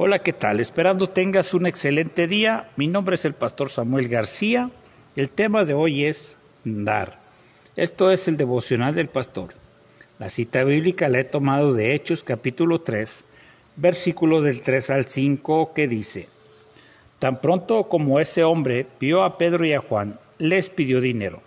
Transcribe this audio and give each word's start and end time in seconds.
Hola, 0.00 0.20
¿qué 0.20 0.32
tal? 0.32 0.60
Esperando 0.60 1.08
tengas 1.08 1.54
un 1.54 1.66
excelente 1.66 2.28
día. 2.28 2.70
Mi 2.76 2.86
nombre 2.86 3.16
es 3.16 3.24
el 3.24 3.34
pastor 3.34 3.68
Samuel 3.68 4.06
García. 4.06 4.70
El 5.16 5.28
tema 5.28 5.64
de 5.64 5.74
hoy 5.74 6.04
es 6.04 6.36
dar. 6.62 7.18
Esto 7.74 8.12
es 8.12 8.28
el 8.28 8.36
devocional 8.36 8.94
del 8.94 9.08
pastor. 9.08 9.54
La 10.20 10.30
cita 10.30 10.62
bíblica 10.62 11.08
la 11.08 11.18
he 11.18 11.24
tomado 11.24 11.74
de 11.74 11.96
Hechos 11.96 12.22
capítulo 12.22 12.80
3, 12.82 13.24
versículo 13.74 14.40
del 14.40 14.60
3 14.60 14.90
al 14.90 15.06
5 15.06 15.72
que 15.74 15.88
dice, 15.88 16.28
Tan 17.18 17.40
pronto 17.40 17.88
como 17.88 18.20
ese 18.20 18.44
hombre 18.44 18.86
vio 19.00 19.24
a 19.24 19.36
Pedro 19.36 19.66
y 19.66 19.72
a 19.72 19.80
Juan, 19.80 20.20
les 20.38 20.70
pidió 20.70 21.00
dinero. 21.00 21.42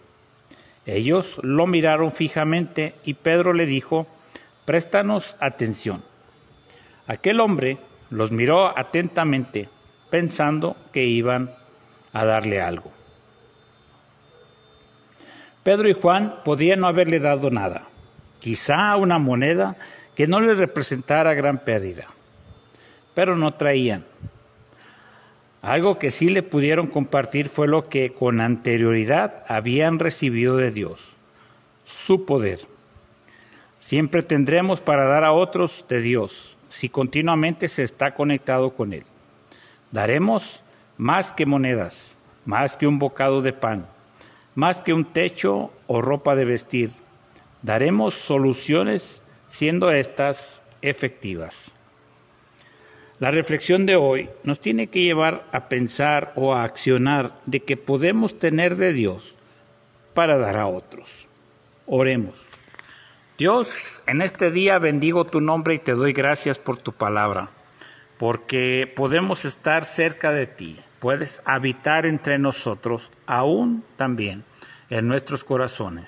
Ellos 0.86 1.40
lo 1.42 1.68
miraron 1.68 2.12
fijamente 2.12 2.96
y 3.06 3.14
Pedro 3.14 3.54
le 3.54 3.66
dijo, 3.66 4.08
Préstanos 4.66 5.38
atención. 5.40 6.04
Aquel 7.08 7.40
hombre 7.40 7.78
los 8.12 8.32
miró 8.32 8.78
atentamente, 8.78 9.70
pensando 10.12 10.76
que 10.92 11.06
iban 11.06 11.56
a 12.14 12.26
darle 12.26 12.62
algo. 12.62 12.92
Pedro 15.64 15.88
y 15.90 15.94
Juan 15.94 16.36
podían 16.44 16.82
no 16.82 16.88
haberle 16.88 17.20
dado 17.20 17.50
nada, 17.50 17.88
quizá 18.40 18.96
una 18.98 19.18
moneda 19.18 19.78
que 20.14 20.28
no 20.28 20.42
les 20.42 20.58
representara 20.58 21.34
gran 21.34 21.60
pérdida, 21.60 22.08
pero 23.16 23.36
no 23.36 23.54
traían. 23.54 24.06
Algo 25.62 25.98
que 25.98 26.12
sí 26.12 26.30
le 26.30 26.44
pudieron 26.44 26.88
compartir 26.88 27.48
fue 27.48 27.68
lo 27.68 27.88
que 27.88 28.14
con 28.14 28.42
anterioridad 28.42 29.44
habían 29.48 30.00
recibido 30.00 30.58
de 30.58 30.72
Dios, 30.72 31.00
su 31.86 32.26
poder. 32.26 32.60
Siempre 33.80 34.24
tendremos 34.24 34.82
para 34.82 35.06
dar 35.06 35.24
a 35.24 35.32
otros 35.32 35.86
de 35.88 36.02
Dios, 36.02 36.58
si 36.72 36.90
continuamente 36.90 37.68
se 37.68 37.84
está 37.84 38.16
conectado 38.16 38.74
con 38.74 38.94
Él. 38.94 39.04
Daremos 39.92 40.64
más 40.98 41.32
que 41.32 41.46
monedas, 41.46 42.16
más 42.46 42.78
que 42.78 42.88
un 42.88 42.98
bocado 42.98 43.42
de 43.42 43.54
pan, 43.54 43.88
más 44.56 44.78
que 44.78 44.94
un 44.94 45.06
techo 45.06 45.72
o 45.88 46.02
ropa 46.02 46.36
de 46.36 46.46
vestir. 46.46 46.92
Daremos 47.62 48.14
soluciones 48.14 49.22
siendo 49.50 49.92
estas 49.92 50.64
efectivas. 50.82 51.72
La 53.20 53.30
reflexión 53.30 53.86
de 53.86 53.98
hoy 53.98 54.30
nos 54.44 54.60
tiene 54.60 54.88
que 54.88 55.04
llevar 55.04 55.48
a 55.52 55.70
pensar 55.70 56.34
o 56.36 56.56
a 56.56 56.64
accionar 56.64 57.40
de 57.46 57.60
que 57.60 57.78
podemos 57.78 58.40
tener 58.40 58.78
de 58.78 58.94
Dios 58.94 59.36
para 60.14 60.38
dar 60.38 60.58
a 60.58 60.68
otros. 60.68 61.28
Oremos. 61.86 62.48
Dios, 63.42 64.04
en 64.06 64.22
este 64.22 64.52
día 64.52 64.78
bendigo 64.78 65.26
tu 65.26 65.42
nombre 65.42 65.74
y 65.74 65.80
te 65.80 65.94
doy 65.94 66.14
gracias 66.14 66.60
por 66.60 66.78
tu 66.78 66.92
palabra, 66.92 67.50
porque 68.20 68.94
podemos 68.96 69.46
estar 69.46 69.84
cerca 69.84 70.32
de 70.32 70.46
ti, 70.46 70.80
puedes 71.00 71.42
habitar 71.44 72.06
entre 72.06 72.38
nosotros, 72.38 73.10
aún 73.26 73.84
también 73.96 74.44
en 74.92 75.08
nuestros 75.08 75.44
corazones. 75.44 76.08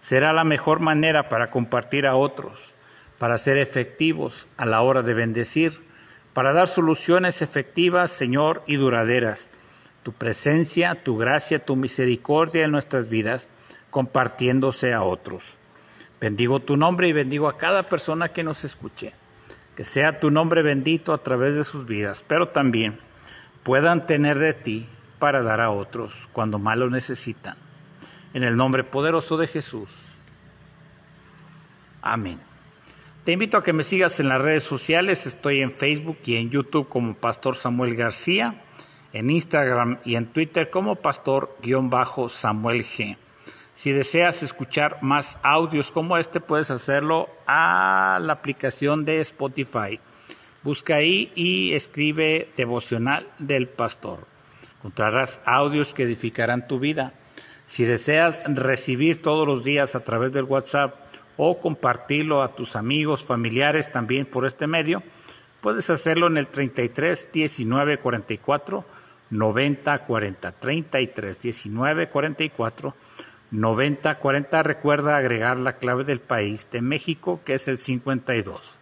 Será 0.00 0.32
la 0.32 0.44
mejor 0.44 0.78
manera 0.78 1.28
para 1.28 1.50
compartir 1.50 2.06
a 2.06 2.14
otros, 2.14 2.76
para 3.18 3.36
ser 3.36 3.58
efectivos 3.58 4.46
a 4.56 4.64
la 4.64 4.80
hora 4.82 5.02
de 5.02 5.12
bendecir, 5.12 5.82
para 6.34 6.52
dar 6.52 6.68
soluciones 6.68 7.42
efectivas, 7.42 8.12
Señor, 8.12 8.62
y 8.68 8.76
duraderas. 8.76 9.48
Tu 10.04 10.12
presencia, 10.12 11.02
tu 11.02 11.16
gracia, 11.18 11.64
tu 11.64 11.74
misericordia 11.74 12.64
en 12.64 12.70
nuestras 12.70 13.08
vidas, 13.08 13.48
compartiéndose 13.90 14.92
a 14.92 15.02
otros. 15.02 15.56
Bendigo 16.24 16.58
tu 16.58 16.78
nombre 16.78 17.06
y 17.06 17.12
bendigo 17.12 17.48
a 17.48 17.58
cada 17.58 17.82
persona 17.82 18.30
que 18.30 18.42
nos 18.42 18.64
escuche. 18.64 19.12
Que 19.76 19.84
sea 19.84 20.20
tu 20.20 20.30
nombre 20.30 20.62
bendito 20.62 21.12
a 21.12 21.22
través 21.22 21.54
de 21.54 21.64
sus 21.64 21.84
vidas, 21.84 22.24
pero 22.26 22.48
también 22.48 22.98
puedan 23.62 24.06
tener 24.06 24.38
de 24.38 24.54
ti 24.54 24.88
para 25.18 25.42
dar 25.42 25.60
a 25.60 25.68
otros 25.68 26.30
cuando 26.32 26.58
más 26.58 26.78
lo 26.78 26.88
necesitan. 26.88 27.58
En 28.32 28.42
el 28.42 28.56
nombre 28.56 28.84
poderoso 28.84 29.36
de 29.36 29.48
Jesús. 29.48 29.90
Amén. 32.00 32.40
Te 33.24 33.32
invito 33.32 33.58
a 33.58 33.62
que 33.62 33.74
me 33.74 33.84
sigas 33.84 34.18
en 34.18 34.30
las 34.30 34.40
redes 34.40 34.64
sociales. 34.64 35.26
Estoy 35.26 35.60
en 35.60 35.72
Facebook 35.72 36.20
y 36.24 36.36
en 36.36 36.48
YouTube 36.48 36.88
como 36.88 37.12
Pastor 37.12 37.54
Samuel 37.54 37.96
García, 37.96 38.62
en 39.12 39.28
Instagram 39.28 39.98
y 40.06 40.16
en 40.16 40.24
Twitter 40.28 40.70
como 40.70 40.96
Pastor-Samuel 40.96 42.82
G. 42.82 43.18
Si 43.74 43.90
deseas 43.90 44.42
escuchar 44.42 44.98
más 45.02 45.38
audios 45.42 45.90
como 45.90 46.16
este, 46.16 46.40
puedes 46.40 46.70
hacerlo 46.70 47.28
a 47.46 48.20
la 48.22 48.34
aplicación 48.34 49.04
de 49.04 49.20
Spotify. 49.20 49.98
Busca 50.62 50.96
ahí 50.96 51.32
y 51.34 51.72
escribe 51.72 52.50
devocional 52.56 53.28
del 53.38 53.68
pastor. 53.68 54.26
Encontrarás 54.78 55.40
audios 55.44 55.92
que 55.92 56.04
edificarán 56.04 56.68
tu 56.68 56.78
vida. 56.78 57.14
Si 57.66 57.84
deseas 57.84 58.42
recibir 58.46 59.22
todos 59.22 59.46
los 59.46 59.64
días 59.64 59.94
a 59.96 60.04
través 60.04 60.32
del 60.32 60.44
WhatsApp 60.44 60.94
o 61.36 61.58
compartirlo 61.60 62.42
a 62.42 62.54
tus 62.54 62.76
amigos, 62.76 63.24
familiares 63.24 63.90
también 63.90 64.24
por 64.24 64.46
este 64.46 64.68
medio, 64.68 65.02
puedes 65.60 65.90
hacerlo 65.90 66.28
en 66.28 66.36
el 66.36 66.46
33 66.46 67.30
19 67.32 67.98
44 67.98 68.84
90 69.30 69.98
40 69.98 70.52
33 70.52 71.40
19 71.40 72.08
44 72.08 72.94
9040 73.50 74.62
recuerda 74.62 75.16
agregar 75.16 75.58
la 75.58 75.76
clave 75.76 76.04
del 76.04 76.20
país 76.20 76.66
de 76.70 76.80
México 76.80 77.40
que 77.44 77.54
es 77.54 77.68
el 77.68 77.78
52. 77.78 78.76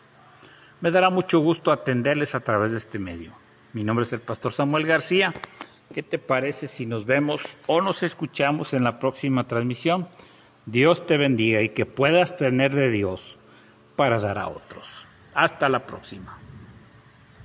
Me 0.81 0.91
dará 0.91 1.11
mucho 1.11 1.41
gusto 1.41 1.71
atenderles 1.71 2.35
a 2.35 2.41
través 2.41 2.73
de 2.73 2.79
este 2.79 2.99
medio. 2.99 3.33
Mi 3.73 3.85
nombre 3.85 4.05
es 4.05 4.13
el 4.13 4.21
pastor 4.21 4.53
Samuel 4.53 4.87
García. 4.87 5.33
¿Qué 5.95 6.03
te 6.03 6.19
parece 6.19 6.69
si 6.69 6.87
nos 6.87 7.07
vemos 7.07 7.43
o 7.67 7.81
nos 7.83 8.03
escuchamos 8.03 8.75
en 8.75 8.83
la 8.85 8.99
próxima 8.99 9.47
transmisión? 9.47 10.09
Dios 10.67 11.07
te 11.07 11.19
bendiga 11.19 11.61
y 11.61 11.69
que 11.71 11.87
puedas 11.87 12.37
tener 12.37 12.75
de 12.75 12.91
Dios 12.91 13.39
para 13.97 14.21
dar 14.21 14.39
a 14.39 14.49
otros. 14.49 15.07
Hasta 15.35 15.69
la 15.69 15.87
próxima. 15.87 16.39